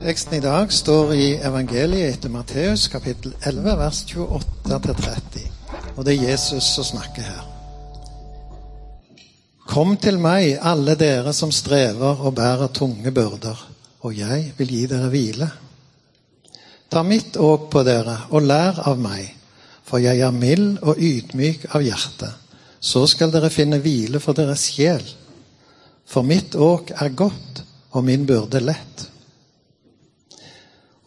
[0.00, 5.42] Teksten i dag står i evangeliet etter Matteus kapittel 11 vers 28-30.
[5.92, 7.42] Og det er Jesus som snakker her.
[9.68, 13.60] Kom til meg, alle dere som strever og bærer tunge byrder,
[14.00, 15.50] og jeg vil gi dere hvile.
[16.88, 19.28] Ta mitt åk på dere og lær av meg,
[19.84, 22.32] for jeg er mild og ydmyk av hjerte.
[22.80, 25.04] Så skal dere finne hvile for deres sjel.
[26.08, 29.09] For mitt åk er godt, og min byrde lett.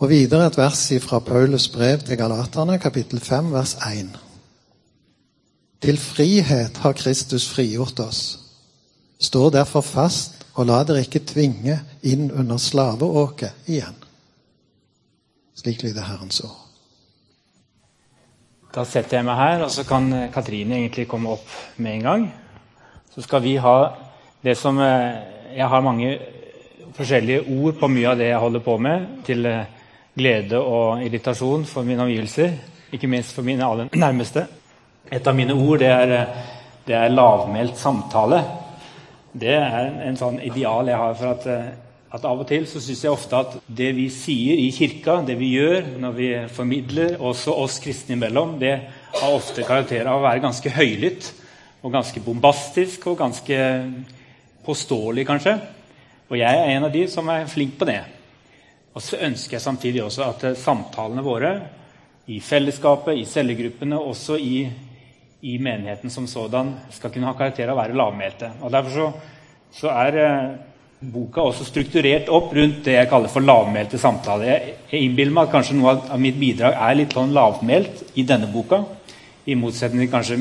[0.04, 4.10] Og videre et vers fra Paulus brev til Galaterne, kapittel 5, vers 1.
[5.80, 8.40] Til frihet har Kristus frigjort oss.
[9.16, 13.96] Stå derfor fast, og la dere ikke tvinge inn under slaveåket igjen.
[15.56, 16.58] Slik lyder Herrens ord.
[18.76, 22.26] Da setter jeg meg her, og så kan Katrine egentlig komme opp med en gang.
[23.16, 23.78] Så skal vi ha
[24.44, 26.20] det som eh, Jeg har mange
[26.98, 29.08] forskjellige ord på mye av det jeg holder på med.
[29.24, 29.64] til eh,
[30.18, 32.54] glede og irritasjon for mine omgivelser,
[32.94, 34.46] ikke minst for mine aller nærmeste.
[35.12, 36.14] Et av mine ord det er,
[36.88, 38.44] det er lavmælt samtale.
[39.34, 41.48] Det er en sånn ideal jeg har for at,
[42.14, 45.40] at av og til så syns jeg ofte at det vi sier i kirka, det
[45.40, 48.76] vi gjør når vi formidler, også oss kristne imellom, det
[49.18, 51.32] har ofte karakter av å være ganske høylytt
[51.84, 53.58] og ganske bombastisk og ganske
[54.64, 55.58] påståelig, kanskje.
[56.30, 58.00] Og jeg er en av de som er flink på det.
[58.94, 61.54] Og så ønsker jeg samtidig også at samtalene våre
[62.30, 64.68] i fellesskapet, i cellegruppene, også i,
[65.42, 68.52] i menigheten som sådan, skal kunne ha karakter av å være lavmælte.
[68.62, 69.08] Og Derfor så,
[69.80, 70.54] så er eh,
[71.14, 74.52] boka også strukturert opp rundt det jeg kaller for lavmælte samtaler.
[74.52, 78.06] Jeg, jeg innbiller meg at kanskje noe av, av mitt bidrag er litt sånn lavmælt
[78.14, 78.84] i denne boka.
[79.50, 80.40] I motsetning til kanskje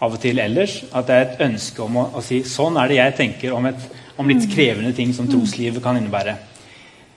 [0.00, 0.82] av og til ellers.
[0.92, 3.66] At det er et ønske om å, å si sånn er det jeg tenker om,
[3.72, 6.36] et, om litt krevende ting som troslivet kan innebære.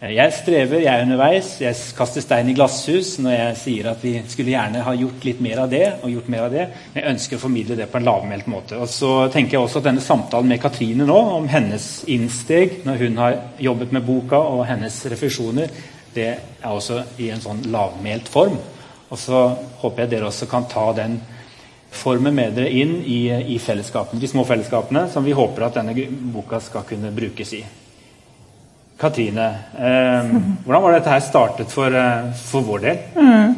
[0.03, 1.49] Jeg strever, jeg er underveis.
[1.61, 5.39] Jeg kaster stein i glasshus når jeg sier at vi skulle gjerne ha gjort litt
[5.39, 5.85] mer av det.
[6.03, 8.75] og gjort mer av det, Men jeg ønsker å formidle det på en lavmælt måte.
[8.75, 12.97] Og så tenker jeg også at denne samtalen med Katrine nå, om hennes innsteg når
[12.99, 15.71] hun har jobbet med boka, og hennes refleksjoner,
[16.13, 18.57] det er også i en sånn lavmælt form.
[19.09, 19.45] Og så
[19.85, 21.15] håper jeg dere også kan ta den
[21.91, 25.95] formen med dere inn i, i de små fellesskapene som vi håper at denne
[26.33, 27.63] boka skal kunne brukes i.
[28.99, 30.29] Katrine, eh,
[30.65, 32.97] hvordan var dette her startet for, eh, for vår del?
[33.15, 33.55] Mm.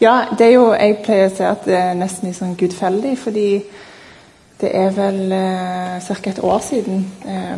[0.00, 3.18] Ja, det er jo, Jeg pleier å si at det er nesten litt sånn gudfeldig,
[3.18, 3.62] fordi
[4.60, 6.30] det er vel eh, ca.
[6.30, 7.56] et år siden, eh,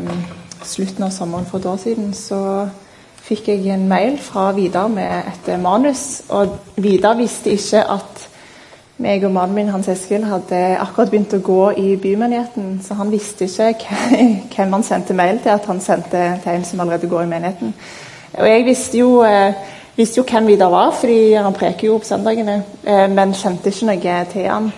[0.62, 2.68] slutten av sommeren for et år siden, så
[3.22, 6.22] fikk jeg en mail fra Vidar med et manus.
[6.28, 8.27] Og Vidar visste ikke at
[8.98, 13.12] meg og mannen min Hans Eskil hadde akkurat begynt å gå i bymenigheten, så han
[13.14, 13.98] visste ikke
[14.54, 17.74] hvem han sendte mail til, at han sendte til en som allerede går i menigheten.
[18.38, 19.54] Og jeg visste jo, eh,
[19.96, 23.86] visste jo hvem Vidar var, fordi han preker jo på søndagene, eh, men kjente ikke
[23.92, 24.72] noe til han.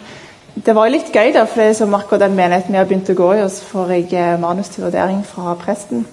[0.66, 3.12] Det var litt gøy, da, for det er som akkurat den menigheten jeg har begynt
[3.14, 6.04] å gå i, og så får jeg eh, manus til vurdering fra presten.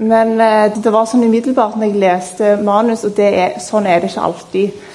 [0.00, 4.24] Men det var sånn umiddelbart når jeg leste manus, og er, sånn er det ikke
[4.24, 4.86] alltid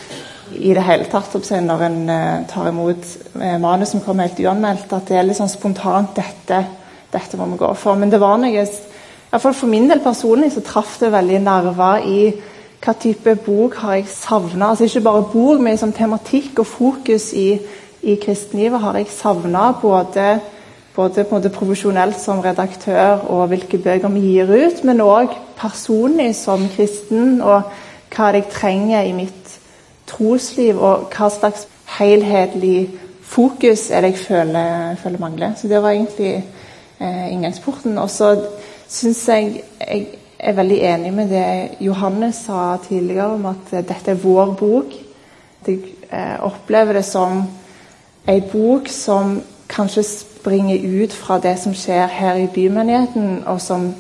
[0.54, 1.34] i det hele tatt
[1.66, 4.94] når en uh, tar imot uh, manus som kommer helt uanmeldt.
[4.94, 6.62] At det er litt sånn spontant dette,
[7.14, 7.98] dette må vi gå for.
[8.00, 12.20] Men det var noe iallfall For min del personlig så traff det veldig nerver i
[12.86, 14.70] hva type bok har jeg savna.
[14.70, 17.56] Altså ikke bare bok, men liksom tematikk og fokus i,
[18.06, 19.72] i kristenlivet har jeg savna.
[19.82, 20.28] Både,
[20.96, 27.42] både profesjonelt som redaktør og hvilke bøker vi gir ut, men òg personlig som kristen,
[27.42, 27.66] og
[28.16, 29.45] hva jeg trenger i mitt
[30.08, 31.68] trosliv, og hva slags
[31.98, 32.90] helhetlig
[33.26, 35.56] fokus er det jeg føler, føler mangler.
[35.58, 36.36] Så det var egentlig
[37.00, 37.98] eh, inngangsporten.
[37.98, 38.36] Og så
[38.88, 40.08] syns jeg jeg
[40.40, 44.94] er veldig enig med det Johannes sa tidligere om at dette er vår bok.
[45.68, 45.80] Jeg
[46.12, 47.44] eh, opplever det som
[48.28, 49.40] ei bok som
[49.70, 53.94] kanskje springer ut fra det som skjer her i bymenigheten, og som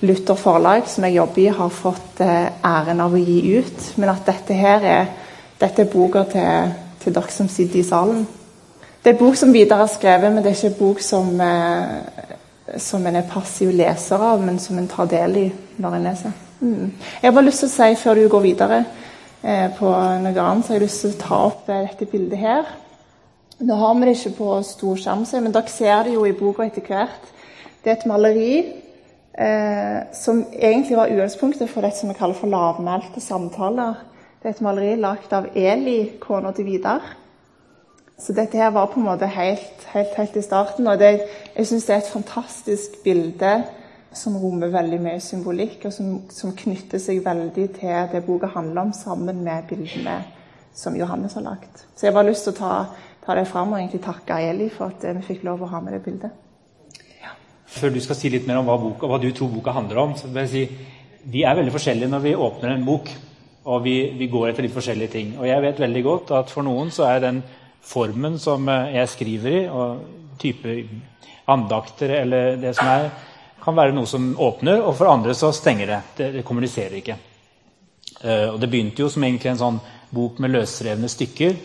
[0.00, 3.88] Luther Forlag, som jeg jobber i, har fått eh, æren av å gi ut.
[3.96, 5.10] Men at dette her er
[5.60, 8.26] dette er boka til, til dere som sitter i salen.
[9.04, 12.78] Det er bok som Vidar har skrevet, men det er ikke en bok som, eh,
[12.78, 15.46] som en er passiv leser av, men som en tar del i
[15.80, 16.34] når en leser.
[16.60, 16.92] Mm.
[17.22, 18.82] Jeg har bare lyst til å si, før du går videre
[19.42, 22.38] eh, på noe annet, så har jeg lyst til å ta opp eh, dette bildet
[22.38, 22.68] her.
[23.60, 26.64] Nå har vi det ikke på stor skjerm, men dere ser det jo i boka
[26.64, 27.32] etter hvert.
[27.80, 32.52] Det er et maleri eh, som egentlig var utgangspunktet for det som vi kaller for
[32.52, 33.96] lavmælte samtaler.
[34.40, 37.02] Det er et maleri lagd av Eli, kona til Vidar.
[38.16, 40.88] Så dette her var på en måte helt, helt, helt i starten.
[40.88, 41.10] Og det,
[41.52, 43.52] jeg syns det er et fantastisk bilde
[44.16, 48.88] som rommer veldig mye symbolikk, og som, som, knytter seg veldig til det boka handler
[48.88, 50.16] om, sammen med bildene
[50.72, 51.84] som Johannes har lagt.
[51.92, 52.74] Så jeg har bare lyst til å ta,
[53.26, 55.98] ta det fram og egentlig takke Eli for at vi fikk lov å ha med
[55.98, 56.32] det bildet.
[57.20, 57.36] Ja.
[57.68, 60.16] Før du skal si litt mer om hva, boka, hva, du tror boka handler om,
[60.16, 60.86] så vil jeg si
[61.30, 63.12] vi er veldig forskjellige når vi åpner en bok.
[63.64, 65.32] Og vi, vi, går etter litt forskjellige ting.
[65.38, 67.42] Og jeg vet veldig godt at for noen så er den
[67.84, 70.76] formen som eh, jeg skriver i, og type
[71.50, 73.10] andakter eller det som er,
[73.60, 76.00] kan være noe som åpner, og for andre så stenger det.
[76.16, 77.16] Det, det kommuniserer ikke.
[78.20, 79.80] Uh, og Det begynte jo som egentlig en sånn
[80.14, 81.58] bok med løsrevne stykker.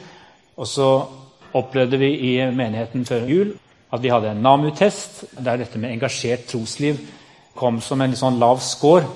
[0.59, 0.89] Og så
[1.55, 3.53] opplevde vi i menigheten før jul
[3.95, 6.99] at vi hadde en NAMU-test der dette med engasjert trosliv
[7.55, 9.07] kom som en sånn lav score.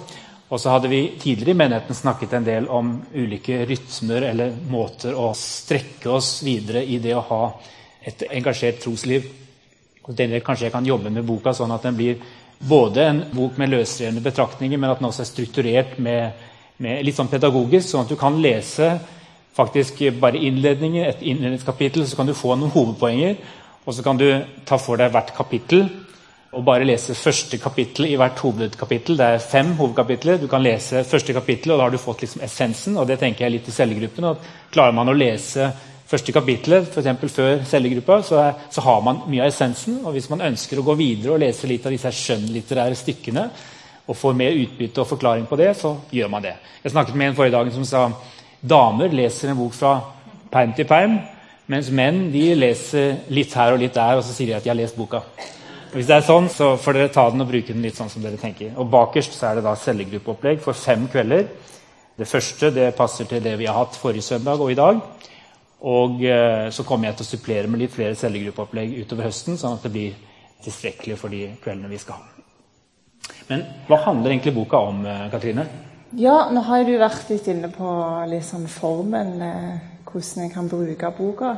[0.49, 5.13] Og så hadde vi tidligere i menigheten snakket en del om ulike rytmer eller måter
[5.13, 7.43] å strekke oss videre i det å ha
[8.01, 9.27] et engasjert trosliv.
[10.07, 12.17] Og denne, kanskje jeg kan jobbe med boka sånn at den blir
[12.59, 16.41] både en bok med løsrevne betraktninger, men at den også er strukturert med,
[16.81, 18.89] med litt sånn pedagogisk, sånn at du kan lese
[19.53, 23.37] faktisk bare innledningen, et innledningskapittel, så kan du få noen hovedpoenger.
[23.85, 24.27] Og så kan du
[24.65, 25.85] ta for deg hvert kapittel
[26.49, 29.17] og bare lese første kapittel i hvert hovedkapittel.
[29.19, 30.39] Det er fem hovedkapitler.
[30.41, 32.97] Du kan lese første kapittel, og da har du fått liksom essensen.
[32.97, 35.69] og det tenker jeg litt i cellegruppen, at Klarer man å lese
[36.09, 37.33] første kapittelet f.eks.
[37.33, 39.99] før cellegruppa, så, er, så, har man mye av essensen.
[40.05, 43.45] og Hvis man ønsker å gå videre og lese litt av disse skjønnlitterære stykkene,
[44.09, 46.55] og får mer utbytte og forklaring på det, så gjør man det.
[46.81, 48.07] Jeg snakket med en forrige dag som sa
[48.59, 49.99] damer leser en bok fra
[50.49, 51.19] perm til perm,
[51.69, 54.73] mens menn de leser litt her og litt der, og så sier de at de
[54.73, 55.21] har lest boka.
[55.89, 58.21] Hvis det er sånn, så får dere ta den og bruke den litt sånn som
[58.21, 58.75] dere tenker.
[58.77, 61.47] Og Bakerst så er det da cellegruppeopplegg for fem kvelder.
[62.19, 64.99] Det første det passer til det vi har hatt forrige søndag og i dag.
[65.89, 69.77] Og eh, så kommer jeg til å supplere med litt flere cellegruppeopplegg utover høsten, sånn
[69.79, 70.17] at det blir
[70.65, 72.45] tilstrekkelig for de kveldene vi skal ha.
[73.47, 75.65] Men hva handler egentlig boka om, eh, Katrine?
[76.19, 77.89] Ja, nå har du vært litt inne på
[78.29, 81.57] liksom formen, eh, hvordan jeg kan bruke boka.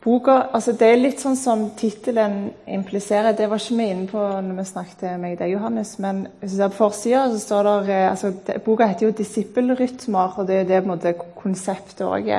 [0.00, 3.34] Boka, altså Det er litt sånn som tittelen impliserer.
[3.36, 5.98] Det var ikke vi inne på når vi snakket med deg, Johannes.
[6.00, 10.38] Men hvis du ser på forsida, så står det altså, altså, Boka heter jo 'Disippelrytmer',
[10.38, 12.32] og det er det på en måte konseptet òg.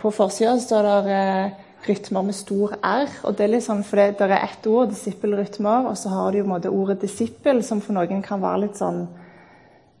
[0.00, 1.50] På forsida står det eh,
[1.88, 3.08] rytmer med stor R.
[3.22, 6.32] og Det er litt sånn, for det, det er ett ord, disippelrytmer, og så har
[6.32, 9.06] du jo på en måte ordet 'disippel', som for noen kan være litt sånn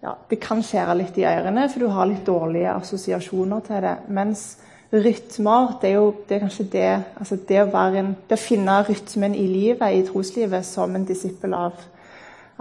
[0.02, 3.96] ja, Det kan skjære litt i ørene, for du har litt dårlige assosiasjoner til det.
[4.08, 4.56] mens
[4.92, 6.88] rytmer, det er jo det er kanskje det
[7.18, 11.54] altså det å, en, det å, finne rytmen i livet, i troslivet, som en disippel
[11.58, 11.80] av,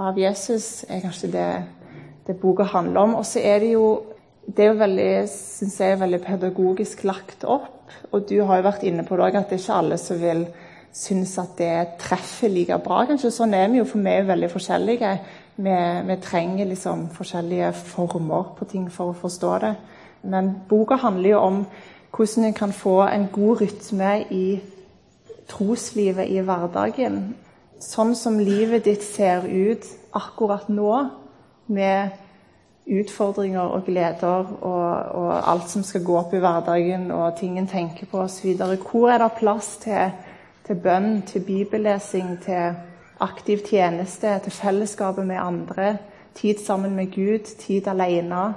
[0.01, 1.49] av Jesus, er kanskje det,
[2.27, 3.15] det boka handler om.
[3.21, 3.87] Og så er det jo
[4.45, 7.71] det er jo veldig, synes jeg, veldig pedagogisk lagt opp.
[8.13, 10.19] Og du har jo vært inne på det òg, at det er ikke alle som
[10.21, 10.43] vil
[10.95, 13.03] synes at det treffer like bra.
[13.09, 13.33] kanskje.
[13.33, 15.11] Sånn er vi jo, for vi er veldig forskjellige.
[15.55, 15.75] Vi,
[16.07, 19.73] vi trenger liksom forskjellige former på ting for å forstå det.
[20.31, 21.59] Men boka handler jo om
[22.15, 24.59] hvordan en kan få en god rytme i
[25.47, 27.35] troslivet i hverdagen.
[27.81, 29.85] Sånn som livet ditt ser ut
[30.15, 30.93] akkurat nå,
[31.67, 32.13] med
[32.85, 37.67] utfordringer og gleder og, og alt som skal gå opp i hverdagen og ting en
[37.67, 38.53] tenker på osv.
[38.85, 40.13] Hvor er det plass til,
[40.67, 42.77] til bønn, til bibellesing, til
[43.25, 45.97] aktiv tjeneste, til fellesskapet med andre,
[46.35, 48.53] tid sammen med Gud, tid alene,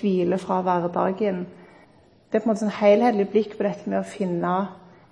[0.00, 1.46] hvile fra hverdagen?
[2.28, 4.54] Det er på en måte en helhetlig blikk på dette med å finne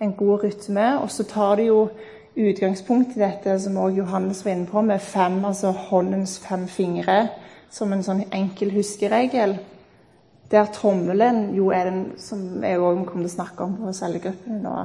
[0.05, 0.89] en god rytme.
[1.01, 1.87] Og så tar det jo
[2.37, 7.31] utgangspunkt i dette som også Johannes var inne på, med fem, altså håndens fem fingre,
[7.73, 9.57] som en sånn enkel huskeregel.
[10.53, 14.61] Der trommelen jo er den som jeg òg kommer til å snakke om på cellegruppen
[14.63, 14.77] nå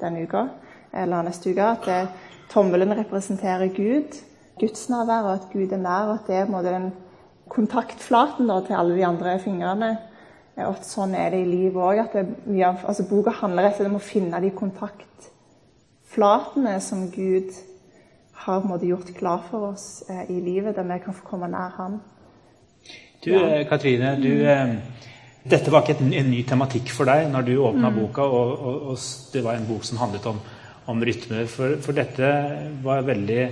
[0.00, 0.46] denne uka,
[0.94, 1.66] eller neste uke.
[1.74, 2.00] At det,
[2.54, 4.14] tommelen representerer Gud,
[4.60, 6.12] Guds nærvær, og at Gud er nær.
[6.12, 6.92] Og at det er den
[7.50, 9.96] kontaktflaten da, til alle de andre fingrene.
[10.62, 11.98] Og sånn er det i livet òg.
[12.86, 17.50] Altså, boka handler rett og slett om å finne de kontaktflatene som Gud
[18.44, 21.70] har måte, gjort klar for oss eh, i livet, der vi kan få komme nær
[21.78, 22.00] Han.
[23.24, 23.48] Du, ja.
[23.48, 24.74] Eh, Katrine, du, eh,
[25.48, 27.96] dette var ikke en, en, ny tematikk for deg når du åpna mm.
[28.00, 28.98] boka, og, og, og,
[29.32, 30.38] det var en bok som handlet om,
[30.92, 31.46] om rytmer.
[31.50, 32.24] For, for, dette
[32.84, 33.42] var veldig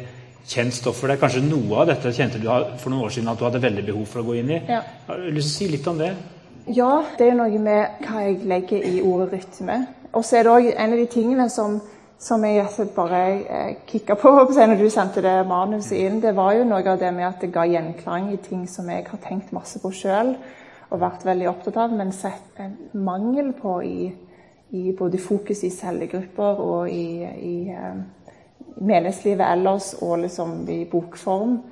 [0.49, 1.21] kjent stoff for deg.
[1.23, 4.07] Kanskje noe av dette kjente du for noen år siden at du hadde veldig behov
[4.11, 4.61] for å gå inn i.
[4.69, 4.83] Ja.
[5.09, 6.13] Har du lyst til å si litt om det?
[6.66, 9.81] Ja, det er noe med hva jeg legger i ordet rytme.
[10.12, 11.81] Og så er det òg en av de tingene som,
[12.21, 16.21] som jeg bare eh, kicka på når du sendte det manuset inn.
[16.23, 19.07] Det var jo noe av det med at det ga gjenklang i ting som jeg
[19.09, 20.37] har tenkt masse på sjøl
[20.92, 24.11] og vært veldig opptatt av, men sett en mangel på i,
[24.76, 27.97] i både fokus i cellegrupper og i, i uh,
[28.76, 31.62] menighetslivet ellers, og liksom i bokform.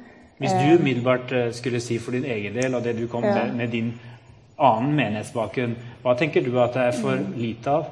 [0.40, 3.35] Hvis du umiddelbart eh, skulle si for din egen del, og det du kom Ja.
[3.44, 3.92] med, med din
[4.61, 7.90] annen menighetsbakgrunn, hva tenker du at det er for lite av?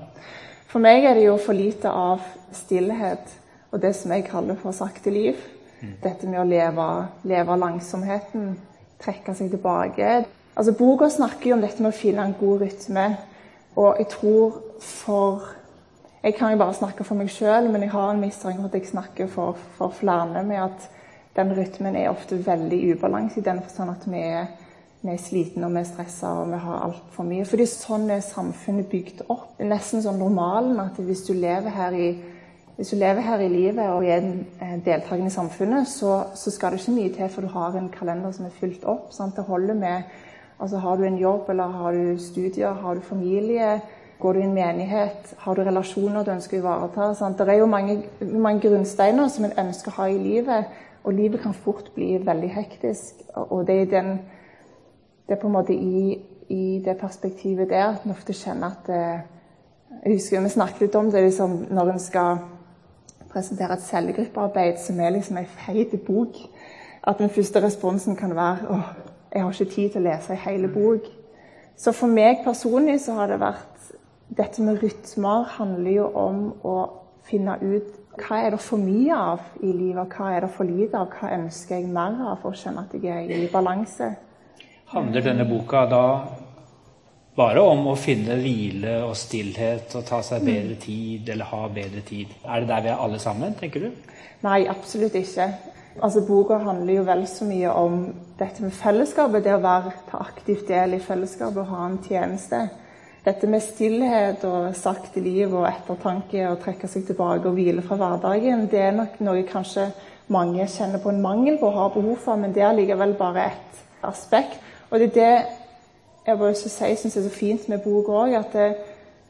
[0.69, 3.33] For meg er det jo for lite av stillhet
[3.73, 5.39] og det som jeg kaller for sakte liv.
[6.03, 6.87] Dette med å leve,
[7.29, 8.57] leve langsomheten,
[8.99, 10.25] trekke seg tilbake.
[10.59, 13.07] Altså, Boka snakker jo om dette med å finne en god rytme.
[13.79, 15.55] Og jeg tror for
[16.19, 18.73] Jeg kan jo bare snakke for meg sjøl, men jeg har en mistanke om at
[18.75, 20.89] jeg snakker for, for flere med at
[21.37, 24.49] den rytmen er ofte veldig ubalanse i den forstand at vi er,
[25.01, 27.47] vi er slitne og vi er stressa og vi har altfor mye.
[27.47, 29.53] Fordi sånn er samfunnet bygd opp.
[29.59, 32.11] Det er nesten sånn normalen at hvis du lever her i
[32.79, 36.71] hvis du lever her i livet og er en deltaker i samfunnet, så, så skal
[36.71, 39.09] det ikke mye til for du har en kalender som er fylt opp.
[39.11, 39.35] Sant?
[39.35, 40.13] Det holder med
[40.59, 43.81] altså Har du en jobb, eller har du studier, har du familie,
[44.19, 47.29] går du i en menighet, har du relasjoner du ønsker å ivareta?
[47.39, 50.73] Det er jo mange, mange grunnsteiner som en ønsker å ha i livet,
[51.05, 53.23] og livet kan fort bli veldig hektisk.
[53.35, 54.19] Og det er, den,
[55.29, 56.19] det er på en måte i,
[56.49, 59.27] i det perspektivet der at en ofte kjenner at eh,
[60.05, 62.39] Jeg husker vi snakket litt om det liksom, når en skal
[63.33, 66.37] presentere et cellegruppearbeid som er liksom ei feit bok.
[67.03, 68.93] At den første responsen kan være åh,
[69.33, 71.09] jeg har ikke tid til å lese ei hel bok.
[71.77, 73.65] Så for meg personlig så har det vært
[74.39, 76.77] Dette med rytmer handler jo om å
[77.25, 80.99] finne ut hva er det for mye av i livet, hva er det for lite
[81.01, 84.11] av, hva ønsker jeg mer av for å kjenne at jeg er i balanse.
[84.89, 86.05] Handler denne boka da
[87.37, 92.01] bare om å finne hvile og stillhet og ta seg bedre tid eller ha bedre
[92.07, 92.31] tid?
[92.43, 94.15] Er det der vi er alle sammen, tenker du?
[94.47, 95.51] Nei, absolutt ikke.
[96.01, 97.99] Altså, Boka handler jo vel så mye om
[98.39, 102.61] dette med fellesskapet, det å være, ta aktivt del i fellesskapet og ha en tjeneste.
[103.27, 107.99] Dette med stillhet og sakte liv og ettertanke og trekke seg tilbake og hvile fra
[108.01, 109.91] hverdagen, det er nok noe kanskje
[110.33, 113.51] mange kjenner på en mangel på å ha behov for, men det er likevel bare
[113.51, 114.65] ett aspekt.
[114.91, 115.47] Og det er det
[116.27, 118.75] jeg bare si, synes er så fint med boka òg, at det,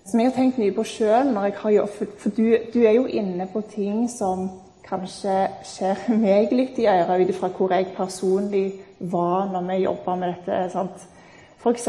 [0.07, 2.93] som jeg har tenkt mye på sjøl når jeg har jobb For, du, du, er
[2.97, 4.49] jo inne på ting som
[4.89, 5.35] kanskje
[5.69, 10.35] skjer meg litt i øret ut ifra hvor jeg personlig var når vi jobba med
[10.35, 10.71] dette.
[10.73, 11.07] sant?
[11.59, 11.89] F.eks.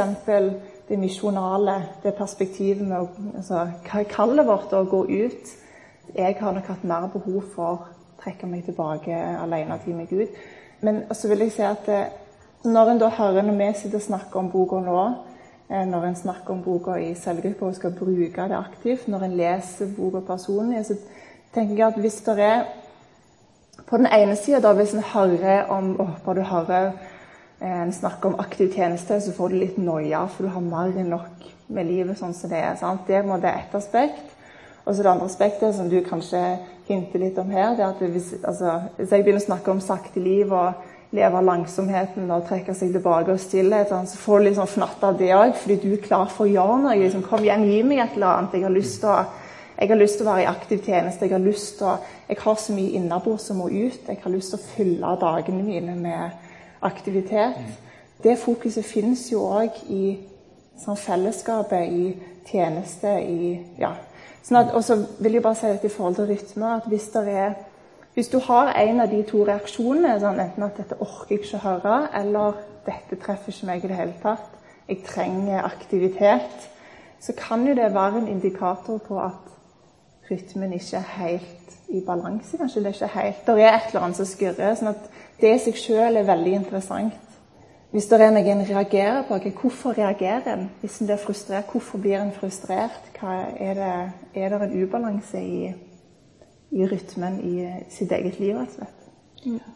[0.89, 3.07] det misjonale, det perspektivet med
[3.37, 5.51] altså, hva er kallet vårt å gå ut.
[6.15, 7.83] Jeg har nok hatt mer behov for å
[8.23, 10.39] trekke meg tilbake alene tid med Gud.
[10.81, 12.01] Men så vil jeg si at det,
[12.63, 15.03] når en da hører når vi sitter og snakker om boka nå,
[15.69, 19.37] eh, når en snakker om boka i cellegrupper og skal bruke det aktivt, når en
[19.39, 20.97] leser boka personlig, så
[21.53, 22.63] tenker jeg at hvis det er
[23.87, 26.91] På den ene sida, hvis en hører om å, du hører
[27.61, 30.91] eh, en snakker om aktiv tjeneste, så får du litt noia, for du har mer
[30.99, 32.75] enn nok med livet sånn som det er.
[32.75, 33.07] sant?
[33.07, 34.35] Det er på ett aspekt.
[34.85, 38.01] Og så det andre aspektet som du kanskje hinter litt om her, det er at
[38.01, 40.73] hvis, altså, hvis jeg begynner å snakke om sakte liv og
[41.15, 45.17] leve langsomheten og trekke seg tilbake og stillhet, så får du litt sånn fnatt av
[45.17, 46.97] det òg, fordi du er klar for å gjøre noe.
[46.99, 48.57] Liksom, kom igjen, gi meg et eller annet.
[48.59, 48.67] Jeg
[49.89, 51.25] har lyst til å være i aktiv tjeneste.
[51.25, 51.95] Jeg har lyst til å,
[52.29, 54.01] jeg har så mye innabords som må ut.
[54.05, 57.57] Jeg har lyst til å fylle dagene mine med aktivitet.
[58.21, 60.03] Det fokuset finnes jo òg i
[60.79, 62.13] sånn, fellesskapet, i
[62.49, 63.95] tjeneste, i ja.
[64.45, 67.09] Sånn at, og så vil jeg bare si dette i forhold til rytme, at hvis
[67.15, 67.57] det er
[68.19, 71.55] hvis du har en av de to reaksjonene, sånn enten at 'dette orker jeg ikke
[71.55, 74.57] å høre', eller 'dette treffer ikke meg i det hele tatt',
[74.89, 76.67] 'jeg trenger aktivitet',
[77.19, 79.47] så kan jo det være en indikator på at
[80.31, 82.57] rytmen ikke er helt i balanse.
[82.57, 84.75] Kanskje det er ikke helt Det er et eller annet som skurrer.
[84.75, 85.09] sånn at
[85.41, 87.13] det i seg sjøl er veldig interessant.
[87.91, 90.69] Hvis det er noe en reagerer på, okay, hvorfor reagerer en?
[90.81, 93.01] Hvis en blir frustrert, hvorfor blir en frustrert?
[93.23, 95.73] Er, det, er det en ubalanse i
[96.71, 99.75] i rytmen i sitt eget liv, rett og slett.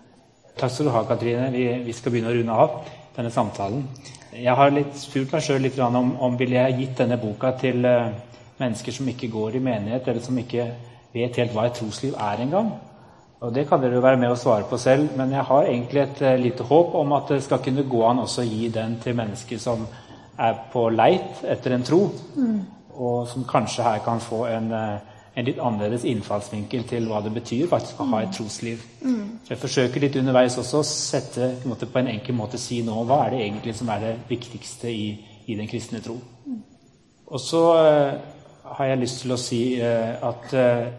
[0.57, 1.49] Takk skal du ha, Katrine.
[1.53, 2.75] Vi, vi, skal begynne å runde av
[3.15, 3.87] denne samtalen.
[4.33, 7.85] Jeg har litt spurt meg sjøl litt om, om ville jeg gitt denne boka til
[7.85, 8.13] uh,
[8.59, 10.67] mennesker som ikke går i menighet, eller som ikke
[11.13, 12.73] vet helt hva et trosliv er engang.
[13.43, 16.03] Og Det kan dere jo være med å svare på selv, men jeg har egentlig
[16.03, 18.99] et uh, lite håp om at det skal kunne gå an også å gi den
[19.01, 19.87] til mennesker som
[20.37, 22.03] er på leit etter en tro,
[22.37, 22.61] mm.
[22.97, 27.31] og som kanskje her kan få en uh, en litt annerledes innfallsvinkel til hva det
[27.33, 28.83] betyr faktisk å ha et trosliv.
[29.01, 29.39] Mm.
[29.41, 32.61] Så jeg forsøker litt underveis også å sette på en, måte, på en enkel måte
[32.61, 35.07] si nå hva er det egentlig som er det viktigste i,
[35.49, 36.19] i den kristne tro.
[36.45, 36.61] Mm.
[37.33, 40.91] Og så uh, har jeg lyst til å si uh, at uh,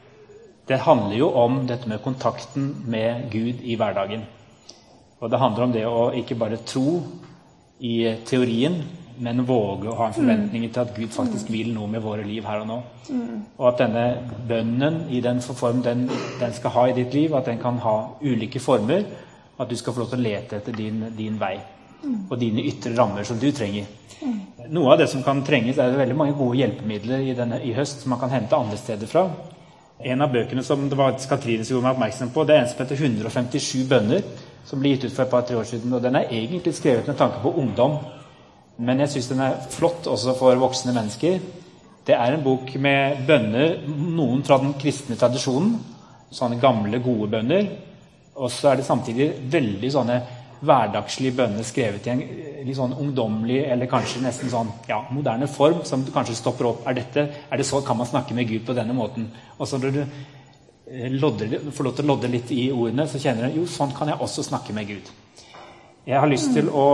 [0.67, 4.25] det handler jo om dette med kontakten med Gud i hverdagen.
[5.21, 7.05] Og det handler om det å ikke bare tro
[7.85, 8.81] i teorien,
[9.19, 12.47] men våge å ha en forventning til at Gud faktisk vil noe med våre liv
[12.49, 12.79] her og nå.
[13.59, 14.05] Og at denne
[14.49, 16.09] bønnen i den form den,
[16.41, 19.05] den, skal ha i ditt liv, at den kan ha ulike former.
[19.59, 21.57] At du skal få lov til å lete etter din, din vei
[22.05, 23.87] og dine ytre rammer som du trenger.
[24.73, 28.03] Noe av det som kan trenges, er veldig mange gode hjelpemidler i, denne, i høst
[28.03, 29.27] som man kan hente andre steder fra.
[30.05, 32.71] En av bøkene som det var Katrine som gjorde meg oppmerksom på, det er en
[32.71, 34.25] som heter 157 bønner,
[34.67, 35.93] som ble gitt ut for et par-tre år siden.
[35.93, 37.99] og Den er egentlig skrevet med tanke på ungdom,
[38.77, 41.39] men jeg syns den er flott også for voksne mennesker.
[42.05, 45.77] Det er en bok med bønner, noen fra den kristne tradisjonen,
[46.35, 47.69] sånne gamle, gode bønner.
[48.35, 50.19] Og så er det samtidig veldig sånne
[50.65, 52.23] hverdagslige bønner skrevet i en
[52.65, 56.87] litt sånn ungdommelig eller kanskje nesten sånn ja, moderne form, som du kanskje stopper opp.
[56.89, 59.29] Er, dette, er det så kan man snakke med Gud på denne måten?
[59.59, 63.21] Og så når du eh, lodder, får lov til å lodde litt i ordene, så
[63.23, 65.13] kjenner du jo, sånn kan jeg også snakke med Gud.
[66.05, 66.89] Jeg har lyst til å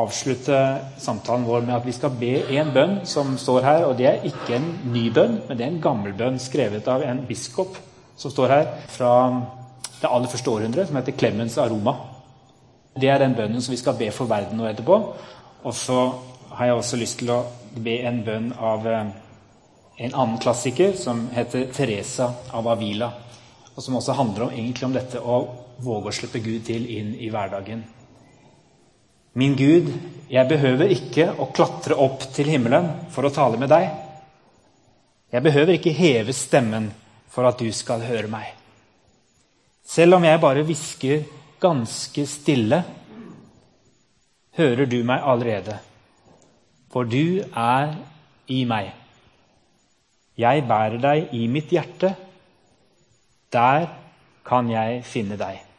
[0.00, 0.58] avslutte
[0.98, 3.84] samtalen vår med at vi skal be en bønn som står her.
[3.86, 7.04] og Det er ikke en ny bønn, men det er en gammel bønn skrevet av
[7.04, 7.76] en biskop
[8.16, 9.12] som står her fra
[10.00, 11.94] det aller første århundret, som heter Clemens Aroma.
[13.00, 14.98] Det er den bønnen som vi skal be for verden nå etterpå.
[15.62, 15.98] Og så
[16.52, 19.12] har jeg også lyst til å be en bønn av eh,
[20.02, 23.12] en annen klassiker som heter Teresa av Avila.
[23.72, 25.42] Og som også handler om, egentlig om dette å
[25.82, 27.84] våge å slippe Gud til inn i hverdagen.
[29.32, 29.88] Min Gud,
[30.28, 33.86] jeg behøver ikke å klatre opp til himmelen for å tale med deg.
[35.32, 36.90] Jeg behøver ikke heve stemmen
[37.32, 38.50] for at du skal høre meg.
[39.88, 41.24] Selv om jeg bare hvisker
[41.62, 42.82] ganske stille,
[44.58, 45.78] hører du meg allerede.
[46.92, 47.96] For du er
[48.52, 48.92] i meg.
[50.36, 52.12] Jeg bærer deg i mitt hjerte.
[53.52, 53.88] Der
[54.44, 55.71] kan jeg finne deg.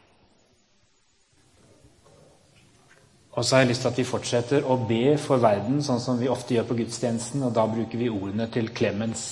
[3.34, 6.20] Og så har jeg lyst til at vi fortsetter å be for verden, sånn som
[6.20, 7.42] vi ofte gjør på gudstjenesten.
[7.42, 9.24] Og da bruker vi ordene til Clemens,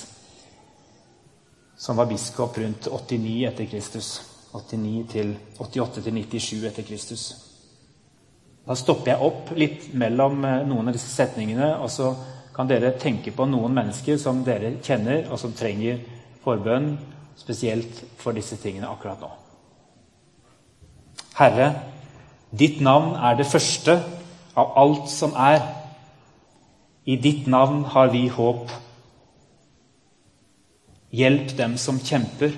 [1.79, 4.11] som var biskop rundt 89 etter Kristus.
[4.53, 7.23] 89 til 88 til 97 etter Kristus.
[8.67, 12.13] Da stopper jeg opp litt mellom eh, noen av disse setningene, og så
[12.53, 16.03] kan dere tenke på noen mennesker som dere kjenner, og som trenger
[16.43, 16.93] forbønn,
[17.39, 19.31] spesielt for disse tingene akkurat nå.
[21.39, 21.71] Herre,
[22.59, 23.97] ditt navn er det første
[24.55, 25.63] av alt som er.
[27.05, 28.69] I ditt navn har vi håp.
[31.13, 32.53] Hjelp dem som kjemper.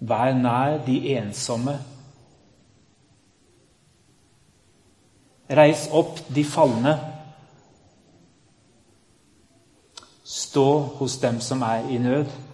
[0.00, 1.78] Vær nær de ensomme.
[5.50, 6.96] Reis opp de falne.
[10.26, 10.66] Stå
[10.98, 12.45] hos dem som er i nød.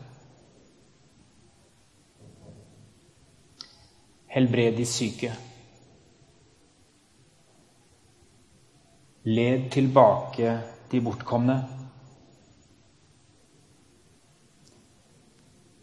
[4.32, 5.30] Helbred de syke.
[9.24, 10.54] Led tilbake
[10.90, 11.56] de bortkomne.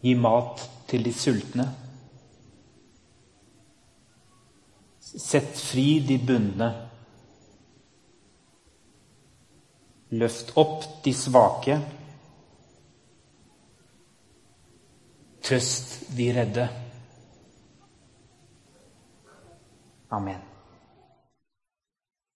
[0.02, 1.68] Gi mat til de sultne.
[5.12, 6.74] Sett fri de bundne.
[10.18, 11.82] Løft opp de svake.
[15.46, 16.72] Trøst de redde.
[20.12, 20.49] Amen.